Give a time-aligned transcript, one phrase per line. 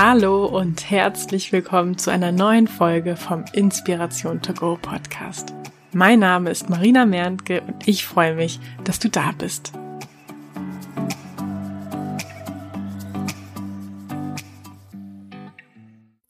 [0.00, 5.52] Hallo und herzlich willkommen zu einer neuen Folge vom Inspiration to Go Podcast.
[5.92, 9.72] Mein Name ist Marina Merntke und ich freue mich, dass du da bist.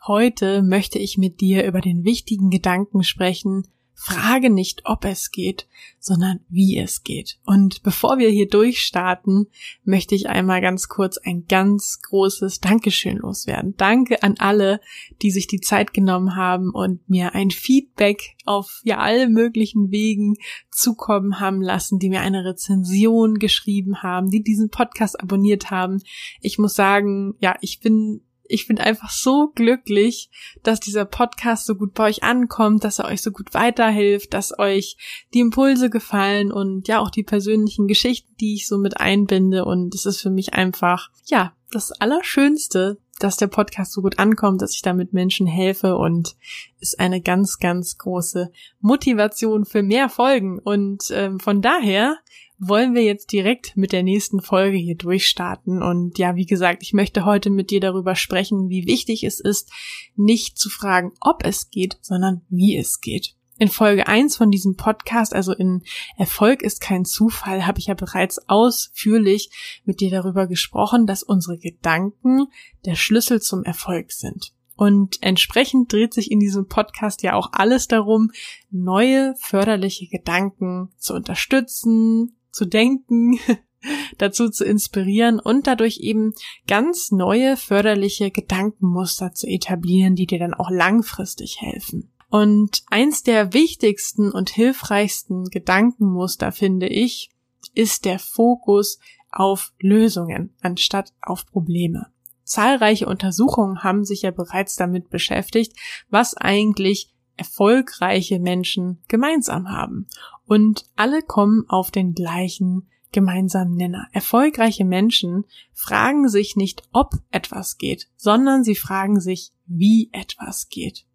[0.06, 3.64] Heute möchte ich mit dir über den wichtigen Gedanken sprechen,
[4.00, 5.66] Frage nicht, ob es geht,
[5.98, 7.40] sondern wie es geht.
[7.44, 9.48] Und bevor wir hier durchstarten,
[9.82, 13.74] möchte ich einmal ganz kurz ein ganz großes Dankeschön loswerden.
[13.76, 14.80] Danke an alle,
[15.20, 20.36] die sich die Zeit genommen haben und mir ein Feedback auf ja alle möglichen Wegen
[20.70, 26.00] zukommen haben lassen, die mir eine Rezension geschrieben haben, die diesen Podcast abonniert haben.
[26.40, 30.30] Ich muss sagen, ja, ich bin ich bin einfach so glücklich,
[30.62, 34.58] dass dieser Podcast so gut bei euch ankommt, dass er euch so gut weiterhilft, dass
[34.58, 34.96] euch
[35.34, 39.64] die Impulse gefallen und ja auch die persönlichen Geschichten, die ich so mit einbinde.
[39.64, 44.62] Und es ist für mich einfach, ja, das Allerschönste, dass der Podcast so gut ankommt,
[44.62, 46.36] dass ich damit Menschen helfe und
[46.80, 50.58] ist eine ganz, ganz große Motivation für mehr Folgen.
[50.58, 52.16] Und ähm, von daher
[52.58, 55.82] wollen wir jetzt direkt mit der nächsten Folge hier durchstarten.
[55.82, 59.70] Und ja, wie gesagt, ich möchte heute mit dir darüber sprechen, wie wichtig es ist,
[60.16, 63.34] nicht zu fragen, ob es geht, sondern wie es geht.
[63.60, 65.82] In Folge 1 von diesem Podcast, also in
[66.16, 69.50] Erfolg ist kein Zufall, habe ich ja bereits ausführlich
[69.84, 72.46] mit dir darüber gesprochen, dass unsere Gedanken
[72.84, 74.52] der Schlüssel zum Erfolg sind.
[74.76, 78.30] Und entsprechend dreht sich in diesem Podcast ja auch alles darum,
[78.70, 83.38] neue förderliche Gedanken zu unterstützen, zu denken,
[84.18, 86.32] dazu zu inspirieren und dadurch eben
[86.66, 92.10] ganz neue förderliche Gedankenmuster zu etablieren, die dir dann auch langfristig helfen.
[92.30, 97.30] Und eins der wichtigsten und hilfreichsten Gedankenmuster, finde ich,
[97.74, 98.98] ist der Fokus
[99.30, 102.08] auf Lösungen anstatt auf Probleme.
[102.44, 105.76] Zahlreiche Untersuchungen haben sich ja bereits damit beschäftigt,
[106.08, 110.06] was eigentlich erfolgreiche Menschen gemeinsam haben.
[110.46, 114.06] Und alle kommen auf den gleichen gemeinsamen Nenner.
[114.12, 121.06] Erfolgreiche Menschen fragen sich nicht, ob etwas geht, sondern sie fragen sich, wie etwas geht.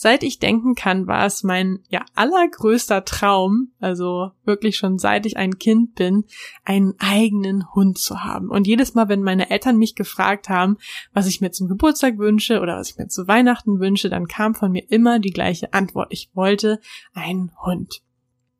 [0.00, 5.36] Seit ich denken kann, war es mein ja allergrößter Traum, also wirklich schon seit ich
[5.36, 6.24] ein Kind bin,
[6.64, 8.48] einen eigenen Hund zu haben.
[8.48, 10.76] Und jedes Mal, wenn meine Eltern mich gefragt haben,
[11.12, 14.54] was ich mir zum Geburtstag wünsche oder was ich mir zu Weihnachten wünsche, dann kam
[14.54, 16.12] von mir immer die gleiche Antwort.
[16.12, 16.78] Ich wollte
[17.12, 18.00] einen Hund.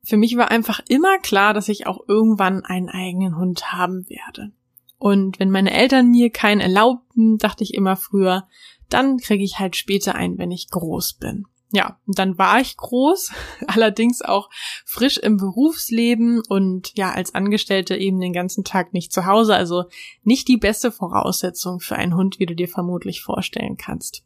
[0.03, 4.51] Für mich war einfach immer klar, dass ich auch irgendwann einen eigenen Hund haben werde.
[4.97, 8.45] Und wenn meine Eltern mir keinen erlaubten, dachte ich immer früher,
[8.89, 11.45] dann kriege ich halt später einen, wenn ich groß bin.
[11.71, 13.31] Ja, und dann war ich groß,
[13.67, 14.49] allerdings auch
[14.85, 19.85] frisch im Berufsleben und ja, als Angestellte eben den ganzen Tag nicht zu Hause, also
[20.23, 24.23] nicht die beste Voraussetzung für einen Hund, wie du dir vermutlich vorstellen kannst.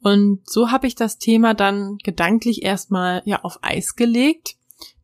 [0.00, 4.54] Und so habe ich das Thema dann gedanklich erstmal ja auf Eis gelegt,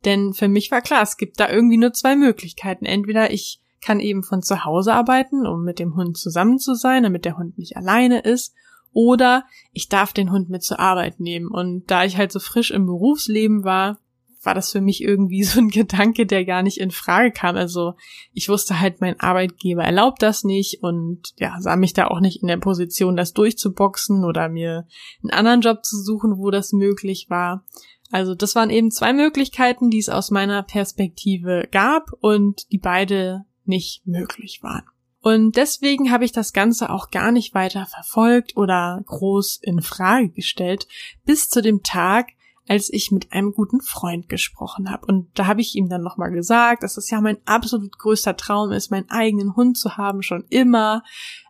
[0.04, 2.84] denn für mich war klar, es gibt da irgendwie nur zwei Möglichkeiten.
[2.84, 7.02] Entweder ich kann eben von zu Hause arbeiten, um mit dem Hund zusammen zu sein,
[7.02, 8.54] damit der Hund nicht alleine ist,
[8.94, 11.48] oder ich darf den Hund mit zur Arbeit nehmen.
[11.48, 13.98] Und da ich halt so frisch im Berufsleben war,
[14.42, 17.56] war das für mich irgendwie so ein Gedanke, der gar nicht in Frage kam.
[17.56, 17.94] Also
[18.32, 22.40] ich wusste halt, mein Arbeitgeber erlaubt das nicht und ja, sah mich da auch nicht
[22.40, 24.86] in der Position, das durchzuboxen oder mir
[25.22, 27.64] einen anderen Job zu suchen, wo das möglich war.
[28.10, 33.44] Also das waren eben zwei Möglichkeiten, die es aus meiner Perspektive gab und die beide
[33.64, 34.84] nicht möglich waren.
[35.24, 40.28] Und deswegen habe ich das Ganze auch gar nicht weiter verfolgt oder groß in Frage
[40.28, 40.86] gestellt,
[41.24, 42.32] bis zu dem Tag,
[42.68, 45.06] als ich mit einem guten Freund gesprochen habe.
[45.06, 48.70] Und da habe ich ihm dann nochmal gesagt, dass es ja mein absolut größter Traum
[48.70, 51.02] ist, meinen eigenen Hund zu haben, schon immer,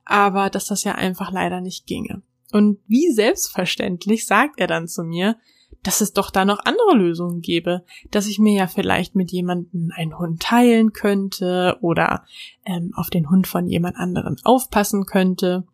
[0.04, 2.22] aber dass das ja einfach leider nicht ginge.
[2.52, 5.36] Und wie selbstverständlich sagt er dann zu mir,
[5.84, 9.92] dass es doch da noch andere Lösungen gäbe, dass ich mir ja vielleicht mit jemandem
[9.94, 12.24] einen Hund teilen könnte oder
[12.64, 15.64] ähm, auf den Hund von jemand anderen aufpassen könnte.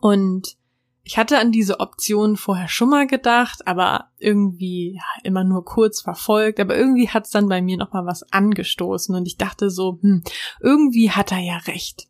[0.00, 0.56] Und
[1.02, 6.02] ich hatte an diese Option vorher schon mal gedacht, aber irgendwie ja, immer nur kurz
[6.02, 6.60] verfolgt.
[6.60, 9.98] Aber irgendwie hat es dann bei mir noch mal was angestoßen und ich dachte so,
[10.02, 10.22] hm,
[10.60, 12.06] irgendwie hat er ja recht.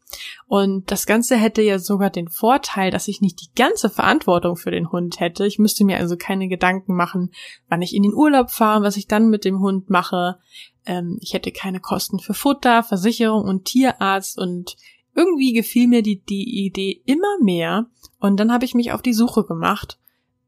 [0.49, 4.73] Und das Ganze hätte ja sogar den Vorteil, dass ich nicht die ganze Verantwortung für
[4.73, 5.47] den Hund hätte.
[5.47, 7.31] Ich müsste mir also keine Gedanken machen,
[7.69, 10.39] wann ich in den Urlaub fahre, was ich dann mit dem Hund mache.
[10.85, 14.77] Ähm, ich hätte keine Kosten für Futter, Versicherung und Tierarzt und
[15.15, 17.87] irgendwie gefiel mir die, die Idee immer mehr
[18.19, 19.99] und dann habe ich mich auf die Suche gemacht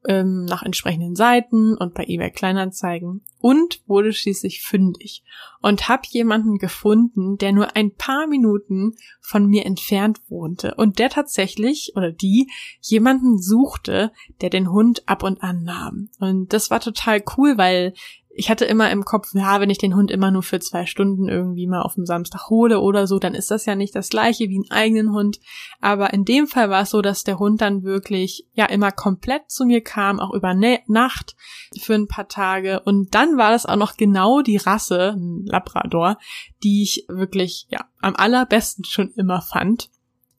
[0.06, 5.22] ähm, nach entsprechenden Seiten und bei eBay Kleinanzeigen und wurde schließlich fündig
[5.60, 11.10] und habe jemanden gefunden, der nur ein paar Minuten von mir entfernt wohnte und der
[11.10, 12.50] tatsächlich oder die
[12.80, 16.08] jemanden suchte, der den Hund ab und an nahm.
[16.18, 17.94] Und das war total cool, weil
[18.34, 21.29] ich hatte immer im Kopf, ja, wenn ich den Hund immer nur für zwei Stunden
[21.29, 24.49] irgendwie mal auf dem Samstag hole oder so, dann ist das ja nicht das gleiche
[24.49, 25.38] wie einen eigenen Hund.
[25.81, 29.50] Aber in dem Fall war es so, dass der Hund dann wirklich, ja, immer komplett
[29.50, 31.37] zu mir kam, auch über Nacht
[31.81, 32.81] für ein paar Tage.
[32.81, 36.19] Und dann war das auch noch genau die Rasse, ein Labrador,
[36.62, 39.90] die ich wirklich, ja, am allerbesten schon immer fand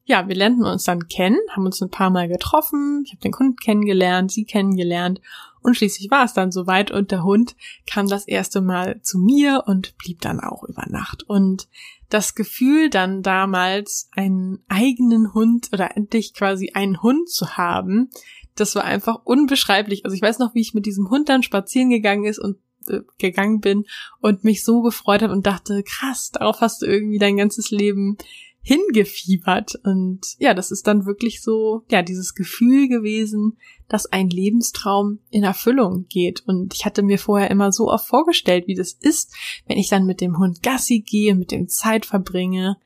[0.05, 3.39] ja, wir lernten uns dann kennen, haben uns ein paar Mal getroffen, ich habe den
[3.39, 5.21] Hund kennengelernt, sie kennengelernt
[5.63, 7.55] und schließlich war es dann soweit und der Hund
[7.87, 11.23] kam das erste Mal zu mir und blieb dann auch über Nacht.
[11.23, 11.67] Und
[12.09, 18.09] das Gefühl dann damals, einen eigenen Hund oder endlich quasi einen Hund zu haben,
[18.55, 20.05] das war einfach unbeschreiblich.
[20.05, 22.57] Also ich weiß noch, wie ich mit diesem Hund dann spazieren gegangen ist und
[22.87, 23.85] äh, gegangen bin
[24.19, 28.17] und mich so gefreut habe und dachte, krass, darauf hast du irgendwie dein ganzes Leben
[28.63, 29.75] hingefiebert.
[29.83, 33.57] Und ja, das ist dann wirklich so, ja, dieses Gefühl gewesen,
[33.89, 36.41] dass ein Lebenstraum in Erfüllung geht.
[36.47, 39.35] Und ich hatte mir vorher immer so oft vorgestellt, wie das ist,
[39.67, 42.77] wenn ich dann mit dem Hund Gassi gehe, mit dem Zeit verbringe.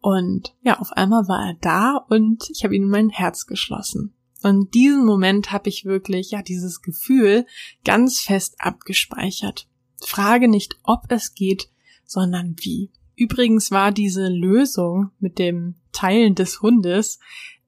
[0.00, 4.14] Und ja, auf einmal war er da und ich habe ihn in mein Herz geschlossen.
[4.42, 7.44] Und diesen Moment habe ich wirklich, ja, dieses Gefühl
[7.84, 9.68] ganz fest abgespeichert.
[10.00, 11.68] Frage nicht, ob es geht,
[12.06, 12.92] sondern wie.
[13.18, 17.18] Übrigens war diese Lösung mit dem Teilen des Hundes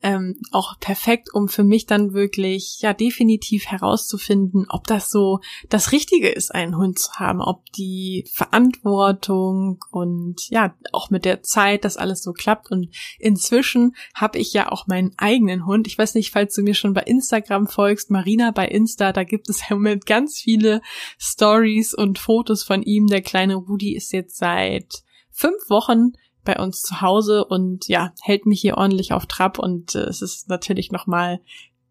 [0.02, 5.92] ähm, auch perfekt, um für mich dann wirklich ja definitiv herauszufinden, ob das so das
[5.92, 11.84] Richtige ist, einen Hund zu haben, ob die Verantwortung und ja auch mit der Zeit
[11.84, 12.70] das alles so klappt.
[12.70, 12.88] Und
[13.18, 15.86] inzwischen habe ich ja auch meinen eigenen Hund.
[15.86, 19.50] Ich weiß nicht, falls du mir schon bei Instagram folgst, Marina bei Insta, da gibt
[19.50, 20.80] es im Moment ganz viele
[21.18, 23.06] Stories und Fotos von ihm.
[23.06, 25.02] Der kleine Rudi ist jetzt seit
[25.40, 26.12] fünf Wochen
[26.44, 30.22] bei uns zu Hause und ja, hält mich hier ordentlich auf Trab und äh, es
[30.22, 31.40] ist natürlich nochmal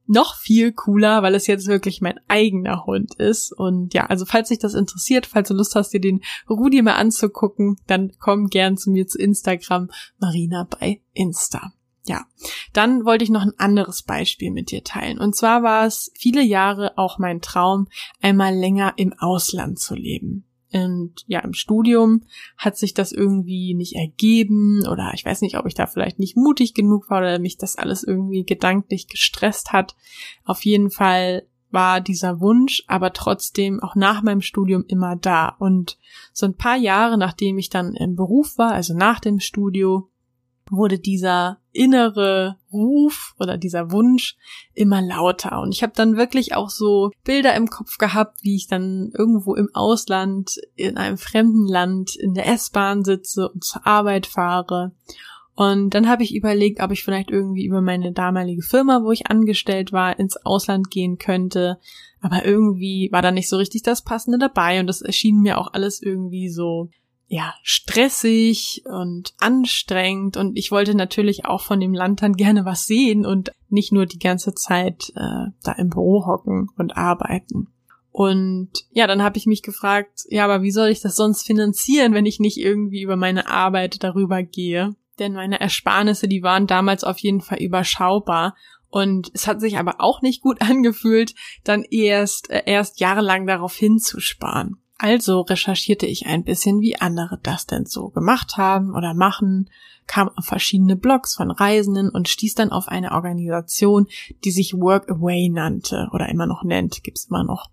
[0.05, 3.51] noch viel cooler, weil es jetzt wirklich mein eigener Hund ist.
[3.51, 6.95] Und ja, also falls dich das interessiert, falls du Lust hast, dir den Rudi mal
[6.95, 11.73] anzugucken, dann komm gern zu mir zu Instagram, Marina bei Insta.
[12.07, 12.25] Ja,
[12.73, 15.19] dann wollte ich noch ein anderes Beispiel mit dir teilen.
[15.19, 17.87] Und zwar war es viele Jahre auch mein Traum,
[18.19, 20.48] einmal länger im Ausland zu leben.
[20.71, 22.21] Und ja, im Studium
[22.57, 26.37] hat sich das irgendwie nicht ergeben oder ich weiß nicht, ob ich da vielleicht nicht
[26.37, 29.95] mutig genug war oder mich das alles irgendwie gedanklich gestresst hat.
[30.45, 35.55] Auf jeden Fall war dieser Wunsch aber trotzdem auch nach meinem Studium immer da.
[35.59, 35.97] Und
[36.33, 40.09] so ein paar Jahre nachdem ich dann im Beruf war, also nach dem Studio,
[40.69, 44.35] wurde dieser innere Ruf oder dieser Wunsch
[44.73, 45.61] immer lauter.
[45.61, 49.55] Und ich habe dann wirklich auch so Bilder im Kopf gehabt, wie ich dann irgendwo
[49.55, 54.91] im Ausland, in einem fremden Land, in der S-Bahn sitze und zur Arbeit fahre.
[55.59, 59.27] Und dann habe ich überlegt, ob ich vielleicht irgendwie über meine damalige Firma, wo ich
[59.27, 61.79] angestellt war, ins Ausland gehen könnte.
[62.21, 65.73] Aber irgendwie war da nicht so richtig das Passende dabei und das erschien mir auch
[65.73, 66.89] alles irgendwie so
[67.31, 72.87] ja, stressig und anstrengend und ich wollte natürlich auch von dem Land dann gerne was
[72.87, 77.67] sehen und nicht nur die ganze Zeit äh, da im Büro hocken und arbeiten.
[78.11, 82.13] Und ja, dann habe ich mich gefragt, ja, aber wie soll ich das sonst finanzieren,
[82.13, 84.95] wenn ich nicht irgendwie über meine Arbeit darüber gehe?
[85.19, 88.55] Denn meine Ersparnisse, die waren damals auf jeden Fall überschaubar.
[88.89, 93.75] Und es hat sich aber auch nicht gut angefühlt, dann erst, äh, erst jahrelang darauf
[93.75, 94.81] hinzusparen.
[95.01, 99.69] Also recherchierte ich ein bisschen, wie andere das denn so gemacht haben oder machen,
[100.09, 104.07] kam auf verschiedene Blogs von Reisenden und stieß dann auf eine Organisation,
[104.43, 107.69] die sich Workaway nannte oder immer noch nennt, gibt's immer noch.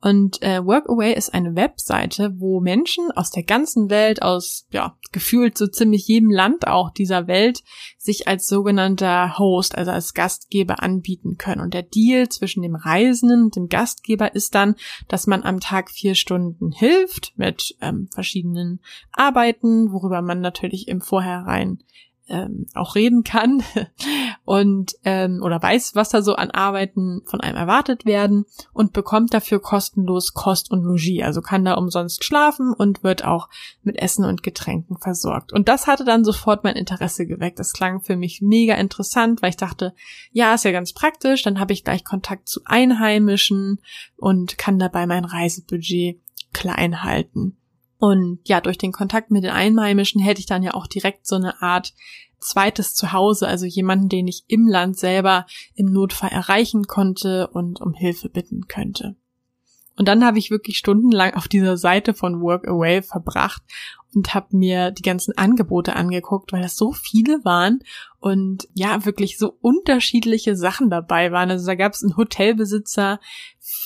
[0.00, 5.56] Und äh, Workaway ist eine Webseite, wo Menschen aus der ganzen Welt, aus ja gefühlt
[5.56, 7.62] so ziemlich jedem Land auch dieser Welt,
[7.98, 11.60] sich als sogenannter Host, also als Gastgeber anbieten können.
[11.60, 14.74] Und der Deal zwischen dem Reisenden und dem Gastgeber ist dann,
[15.08, 18.80] dass man am Tag vier Stunden hilft mit ähm, verschiedenen
[19.12, 21.75] Arbeiten, worüber man natürlich im Vorhinein
[22.28, 23.62] ähm, auch reden kann
[24.44, 29.32] und ähm, oder weiß, was da so an Arbeiten von einem erwartet werden und bekommt
[29.32, 33.48] dafür kostenlos Kost und Logis, also kann da umsonst schlafen und wird auch
[33.82, 35.52] mit Essen und Getränken versorgt.
[35.52, 37.58] Und das hatte dann sofort mein Interesse geweckt.
[37.60, 39.94] Das klang für mich mega interessant, weil ich dachte,
[40.32, 43.80] ja, ist ja ganz praktisch, dann habe ich gleich Kontakt zu Einheimischen
[44.16, 46.20] und kann dabei mein Reisebudget
[46.52, 47.56] klein halten.
[47.98, 51.36] Und ja, durch den Kontakt mit den Einheimischen hätte ich dann ja auch direkt so
[51.36, 51.94] eine Art
[52.38, 57.94] zweites Zuhause, also jemanden, den ich im Land selber im Notfall erreichen konnte und um
[57.94, 59.16] Hilfe bitten könnte.
[59.96, 63.62] Und dann habe ich wirklich stundenlang auf dieser Seite von Workaway verbracht
[64.14, 67.80] und habe mir die ganzen Angebote angeguckt, weil das so viele waren
[68.18, 71.50] und ja, wirklich so unterschiedliche Sachen dabei waren.
[71.50, 73.20] Also da gab es einen Hotelbesitzer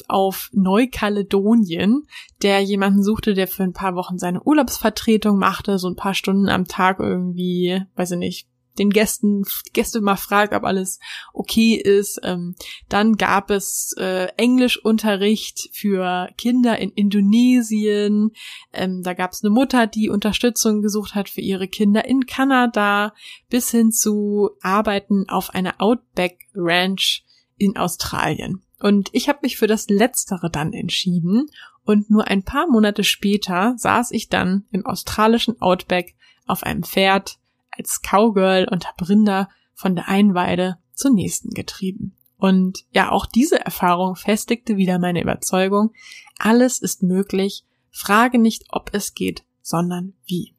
[0.09, 2.07] auf Neukaledonien,
[2.43, 6.49] der jemanden suchte, der für ein paar Wochen seine Urlaubsvertretung machte, so ein paar Stunden
[6.49, 8.49] am Tag irgendwie, weiß ich nicht,
[8.81, 10.99] den Gästen, Gäste mal fragt, ob alles
[11.33, 12.19] okay ist.
[12.25, 12.57] Ähm,
[12.89, 18.33] dann gab es äh, Englischunterricht für Kinder in Indonesien.
[18.73, 23.15] Ähm, da gab es eine Mutter, die Unterstützung gesucht hat für ihre Kinder in Kanada,
[23.51, 27.25] bis hin zu Arbeiten auf einer Outback Ranch
[27.59, 28.63] in Australien.
[28.81, 31.49] Und ich habe mich für das Letztere dann entschieden
[31.85, 36.15] und nur ein paar Monate später saß ich dann im australischen Outback
[36.47, 37.40] auf einem Pferd
[37.77, 42.17] als Cowgirl und habe Rinder von der einen Weide zur nächsten getrieben.
[42.37, 45.93] Und ja, auch diese Erfahrung festigte wieder meine Überzeugung,
[46.39, 50.55] alles ist möglich, frage nicht, ob es geht, sondern wie.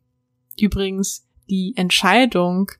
[0.59, 2.71] Übrigens, die Entscheidung,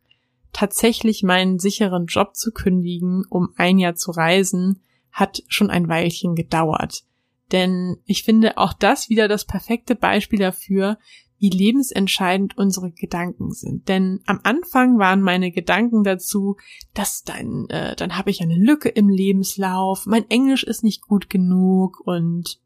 [0.53, 6.35] tatsächlich meinen sicheren Job zu kündigen, um ein Jahr zu reisen, hat schon ein Weilchen
[6.35, 7.03] gedauert.
[7.51, 10.97] Denn ich finde auch das wieder das perfekte Beispiel dafür,
[11.41, 13.89] wie lebensentscheidend unsere Gedanken sind.
[13.89, 16.55] Denn am Anfang waren meine Gedanken dazu,
[16.93, 21.31] dass dann, äh, dann habe ich eine Lücke im Lebenslauf, mein Englisch ist nicht gut
[21.31, 22.60] genug und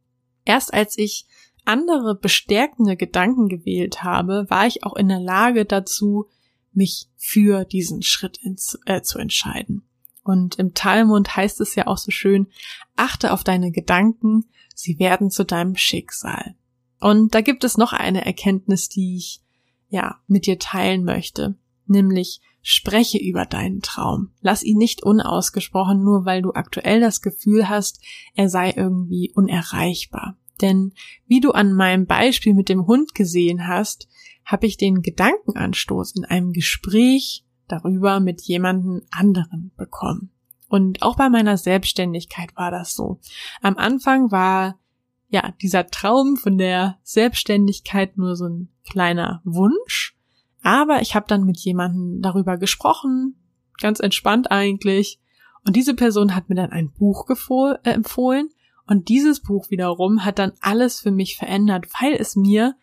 [0.43, 1.25] erst als ich
[1.63, 6.25] andere bestärkende Gedanken gewählt habe, war ich auch in der Lage dazu,
[6.73, 9.87] mich für diesen Schritt ins, äh, zu entscheiden.
[10.21, 12.47] Und im Talmud heißt es ja auch so schön,
[12.97, 16.55] achte auf deine Gedanken, sie werden zu deinem Schicksal.
[16.99, 19.41] Und da gibt es noch eine Erkenntnis, die ich
[19.89, 24.31] ja mit dir teilen möchte, nämlich spreche über deinen Traum.
[24.41, 28.01] Lass ihn nicht unausgesprochen, nur weil du aktuell das Gefühl hast,
[28.33, 30.37] er sei irgendwie unerreichbar.
[30.61, 30.93] Denn
[31.27, 34.07] wie du an meinem Beispiel mit dem Hund gesehen hast,
[34.45, 40.31] habe ich den Gedankenanstoß in einem Gespräch darüber mit jemanden anderen bekommen.
[40.67, 43.19] Und auch bei meiner Selbstständigkeit war das so.
[43.61, 44.79] Am Anfang war
[45.35, 50.15] ja, dieser Traum von der Selbstständigkeit nur so ein kleiner Wunsch.
[50.63, 53.35] Aber ich habe dann mit jemandem darüber gesprochen,
[53.81, 55.19] ganz entspannt eigentlich.
[55.65, 58.49] Und diese Person hat mir dann ein Buch äh, empfohlen.
[58.87, 62.75] Und dieses Buch wiederum hat dann alles für mich verändert, weil es mir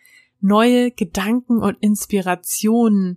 [0.43, 3.17] neue Gedanken und Inspirationen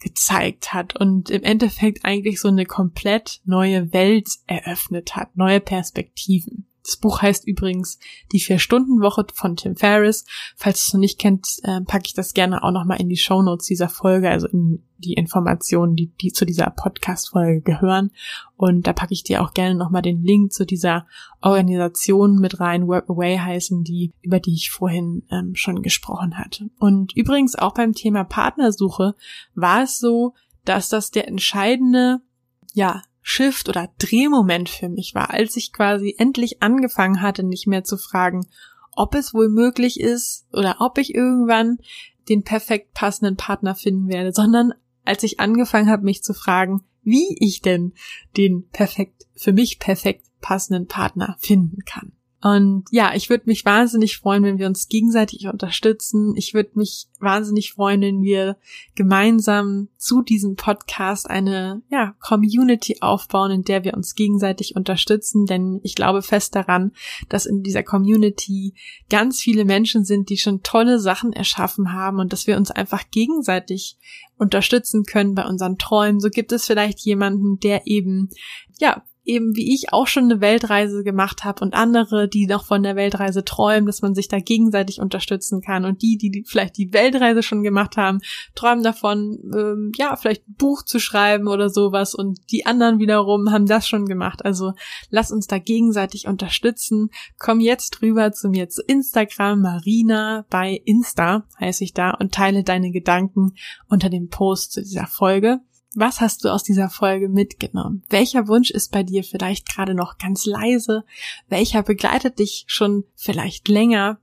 [0.00, 6.65] gezeigt hat und im Endeffekt eigentlich so eine komplett neue Welt eröffnet hat, neue Perspektiven.
[6.86, 7.98] Das Buch heißt übrigens
[8.30, 10.24] Die Vier-Stunden-Woche von Tim Ferriss.
[10.54, 13.16] Falls du es noch nicht kennt, äh, packe ich das gerne auch nochmal in die
[13.16, 18.12] Show Notes dieser Folge, also in die Informationen, die, die zu dieser Podcast-Folge gehören.
[18.56, 21.06] Und da packe ich dir auch gerne nochmal den Link zu dieser
[21.42, 26.70] Organisation mit rein, Workaway heißen die, über die ich vorhin ähm, schon gesprochen hatte.
[26.78, 29.16] Und übrigens auch beim Thema Partnersuche
[29.56, 32.20] war es so, dass das der entscheidende
[32.76, 37.82] ja, Shift oder Drehmoment für mich war, als ich quasi endlich angefangen hatte, nicht mehr
[37.82, 38.46] zu fragen,
[38.92, 41.78] ob es wohl möglich ist oder ob ich irgendwann
[42.28, 47.36] den perfekt passenden Partner finden werde, sondern als ich angefangen habe, mich zu fragen, wie
[47.40, 47.94] ich denn
[48.36, 52.12] den perfekt, für mich perfekt passenden Partner finden kann.
[52.46, 56.36] Und ja, ich würde mich wahnsinnig freuen, wenn wir uns gegenseitig unterstützen.
[56.36, 58.56] Ich würde mich wahnsinnig freuen, wenn wir
[58.94, 65.46] gemeinsam zu diesem Podcast eine ja, Community aufbauen, in der wir uns gegenseitig unterstützen.
[65.46, 66.92] Denn ich glaube fest daran,
[67.28, 68.74] dass in dieser Community
[69.10, 73.10] ganz viele Menschen sind, die schon tolle Sachen erschaffen haben und dass wir uns einfach
[73.10, 73.98] gegenseitig
[74.38, 76.20] unterstützen können bei unseren Träumen.
[76.20, 78.28] So gibt es vielleicht jemanden, der eben
[78.78, 82.82] ja eben wie ich auch schon eine Weltreise gemacht habe und andere, die noch von
[82.82, 85.84] der Weltreise träumen, dass man sich da gegenseitig unterstützen kann.
[85.84, 88.20] Und die, die vielleicht die Weltreise schon gemacht haben,
[88.54, 92.14] träumen davon, ähm, ja, vielleicht ein Buch zu schreiben oder sowas.
[92.14, 94.44] Und die anderen wiederum haben das schon gemacht.
[94.44, 94.72] Also
[95.10, 97.10] lass uns da gegenseitig unterstützen.
[97.38, 102.62] Komm jetzt rüber zu mir zu Instagram, Marina bei Insta heiße ich da und teile
[102.62, 103.54] deine Gedanken
[103.88, 105.60] unter dem Post zu dieser Folge.
[105.98, 108.02] Was hast du aus dieser Folge mitgenommen?
[108.10, 111.04] Welcher Wunsch ist bei dir vielleicht gerade noch ganz leise?
[111.48, 114.18] Welcher begleitet dich schon vielleicht länger?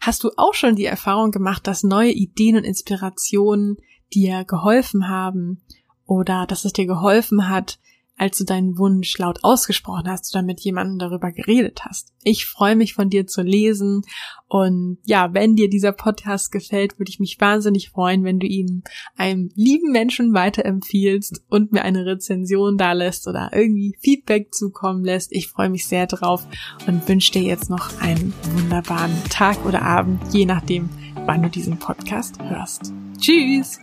[0.00, 3.78] Hast du auch schon die Erfahrung gemacht, dass neue Ideen und Inspirationen
[4.14, 5.62] dir geholfen haben
[6.06, 7.80] oder dass es dir geholfen hat,
[8.16, 12.12] als du deinen Wunsch laut ausgesprochen hast oder mit jemandem darüber geredet hast.
[12.22, 14.02] Ich freue mich von dir zu lesen
[14.48, 18.84] und ja, wenn dir dieser Podcast gefällt, würde ich mich wahnsinnig freuen, wenn du ihn
[19.16, 25.32] einem lieben Menschen weiterempfiehlst und mir eine Rezension da lässt oder irgendwie Feedback zukommen lässt.
[25.32, 26.46] Ich freue mich sehr drauf
[26.86, 30.88] und wünsche dir jetzt noch einen wunderbaren Tag oder Abend, je nachdem,
[31.26, 32.92] wann du diesen Podcast hörst.
[33.18, 33.78] Tschüss!